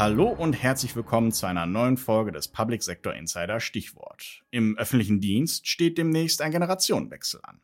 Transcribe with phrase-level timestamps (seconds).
[0.00, 4.42] Hallo und herzlich willkommen zu einer neuen Folge des Public Sector Insider Stichwort.
[4.50, 7.60] Im öffentlichen Dienst steht demnächst ein Generationenwechsel an.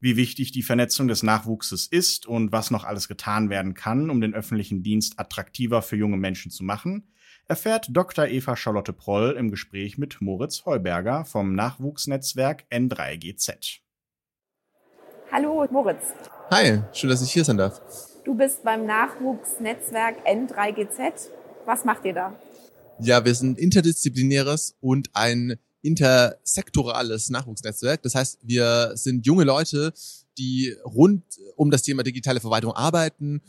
[0.00, 4.22] Wie wichtig die Vernetzung des Nachwuchses ist und was noch alles getan werden kann, um
[4.22, 7.12] den öffentlichen Dienst attraktiver für junge Menschen zu machen,
[7.46, 8.26] erfährt Dr.
[8.26, 13.83] Eva Charlotte Proll im Gespräch mit Moritz Heuberger vom Nachwuchsnetzwerk N3GZ.
[15.36, 16.14] Hallo Moritz.
[16.52, 17.82] Hi, schön, dass ich hier sein darf.
[18.24, 21.28] Du bist beim Nachwuchsnetzwerk N3GZ.
[21.66, 22.38] Was macht ihr da?
[23.00, 28.00] Ja, wir sind interdisziplinäres und ein intersektorales Nachwuchsnetzwerk.
[28.04, 29.92] Das heißt, wir sind junge Leute,
[30.38, 31.24] die rund
[31.56, 33.42] um das Thema digitale Verwaltung arbeiten,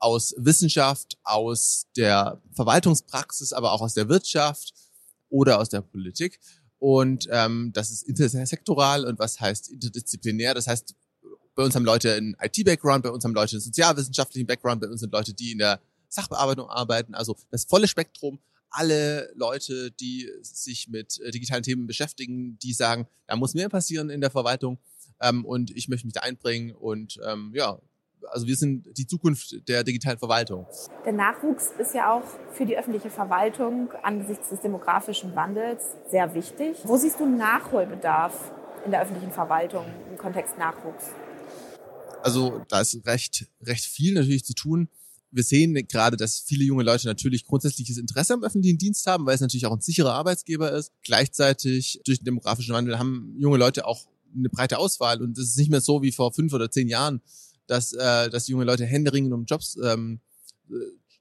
[0.00, 4.74] aus Wissenschaft, aus der Verwaltungspraxis, aber auch aus der Wirtschaft
[5.28, 6.40] oder aus der Politik.
[6.80, 10.54] Und ähm, das ist intersektoral und was heißt interdisziplinär?
[10.54, 10.96] Das heißt,
[11.58, 15.00] bei uns haben Leute einen IT-Background, bei uns haben Leute einen sozialwissenschaftlichen Background, bei uns
[15.00, 17.16] sind Leute, die in der Sachbearbeitung arbeiten.
[17.16, 18.38] Also das volle Spektrum.
[18.70, 24.08] Alle Leute, die sich mit äh, digitalen Themen beschäftigen, die sagen, da muss mehr passieren
[24.08, 24.78] in der Verwaltung
[25.20, 27.80] ähm, und ich möchte mich da einbringen und ähm, ja,
[28.30, 30.64] also wir sind die Zukunft der digitalen Verwaltung.
[31.04, 36.76] Der Nachwuchs ist ja auch für die öffentliche Verwaltung angesichts des demografischen Wandels sehr wichtig.
[36.84, 38.52] Wo siehst du Nachholbedarf
[38.84, 41.06] in der öffentlichen Verwaltung im Kontext Nachwuchs?
[42.22, 44.88] Also da ist recht, recht viel natürlich zu tun.
[45.30, 49.34] Wir sehen gerade, dass viele junge Leute natürlich grundsätzliches Interesse am öffentlichen Dienst haben, weil
[49.34, 50.92] es natürlich auch ein sicherer Arbeitsgeber ist.
[51.02, 55.58] Gleichzeitig durch den demografischen Wandel haben junge Leute auch eine breite Auswahl und es ist
[55.58, 57.20] nicht mehr so wie vor fünf oder zehn Jahren,
[57.66, 60.20] dass, äh, dass junge Leute händeringend um Jobs, ähm,
[60.70, 60.74] äh,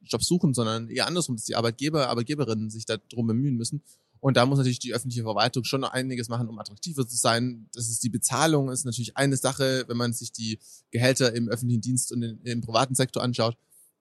[0.04, 3.82] Jobs suchen, sondern eher andersrum, dass die Arbeitgeber, Arbeitgeberinnen sich darum bemühen müssen.
[4.20, 7.68] Und da muss natürlich die öffentliche Verwaltung schon einiges machen, um attraktiver zu sein.
[7.73, 10.60] Das ist die Bezahlung, ist natürlich eine Sache, wenn man sich die
[10.92, 13.58] Gehälter im öffentlichen Dienst und im privaten Sektor anschaut.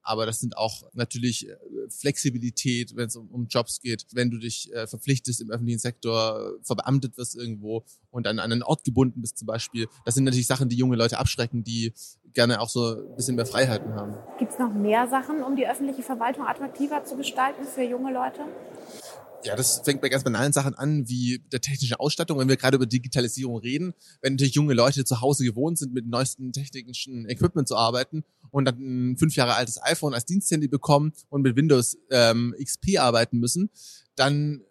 [0.06, 1.56] Aber das sind auch natürlich äh,
[1.88, 6.52] Flexibilität, wenn es um, um, Jobs geht, wenn du dich äh, verpflichtest im öffentlichen Sektor,
[6.62, 9.88] verbeamtet wirst irgendwo und dann an einen Ort gebunden bist zum Beispiel.
[10.04, 11.92] Das sind natürlich Sachen, die junge Leute abschrecken, die
[12.34, 14.14] gerne auch so ein bisschen mehr Freiheiten haben.
[14.38, 18.42] Gibt es noch mehr Sachen, um die öffentliche Verwaltung attraktiver zu gestalten für junge Leute?
[19.46, 22.38] Ja, das fängt bei ganz banalen Sachen an, wie der technischen Ausstattung.
[22.38, 26.06] Wenn wir gerade über Digitalisierung reden, wenn natürlich junge Leute zu Hause gewohnt sind, mit
[26.06, 31.12] neuesten technischen Equipment zu arbeiten und dann ein fünf Jahre altes iPhone als Diensthandy bekommen
[31.28, 33.70] und mit Windows ähm, XP arbeiten müssen,
[34.16, 34.62] dann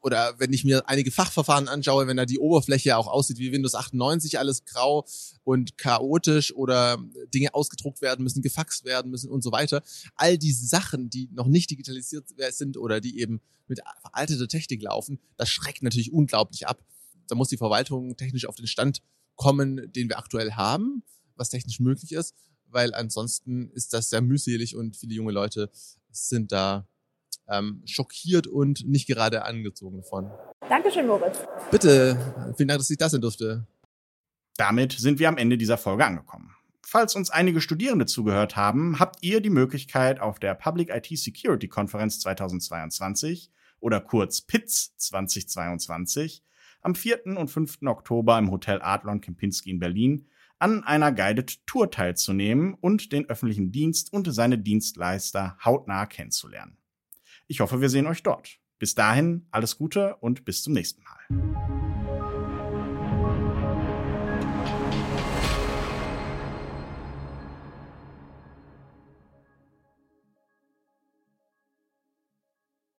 [0.00, 3.74] oder wenn ich mir einige Fachverfahren anschaue, wenn da die Oberfläche auch aussieht wie Windows
[3.74, 5.04] 98, alles grau
[5.44, 6.98] und chaotisch oder
[7.32, 9.82] Dinge ausgedruckt werden müssen, gefaxt werden müssen und so weiter.
[10.14, 15.20] All diese Sachen, die noch nicht digitalisiert sind oder die eben mit veralteter Technik laufen,
[15.36, 16.82] das schreckt natürlich unglaublich ab.
[17.28, 19.02] Da muss die Verwaltung technisch auf den Stand
[19.36, 21.02] kommen, den wir aktuell haben,
[21.36, 22.34] was technisch möglich ist,
[22.66, 25.70] weil ansonsten ist das sehr mühselig und viele junge Leute
[26.10, 26.88] sind da
[27.50, 30.30] ähm, schockiert und nicht gerade angezogen davon.
[30.68, 31.38] Dankeschön, Moritz.
[31.70, 33.66] Bitte, vielen Dank, dass ich das sein durfte.
[34.56, 36.54] Damit sind wir am Ende dieser Folge angekommen.
[36.84, 41.68] Falls uns einige Studierende zugehört haben, habt ihr die Möglichkeit, auf der Public IT Security
[41.68, 43.50] Konferenz 2022
[43.80, 46.42] oder kurz PITS 2022
[46.80, 47.36] am 4.
[47.36, 47.80] und 5.
[47.84, 53.70] Oktober im Hotel Adlon Kempinski in Berlin an einer Guided Tour teilzunehmen und den öffentlichen
[53.70, 56.77] Dienst und seine Dienstleister hautnah kennenzulernen.
[57.50, 58.58] Ich hoffe, wir sehen euch dort.
[58.78, 61.87] Bis dahin alles Gute und bis zum nächsten Mal.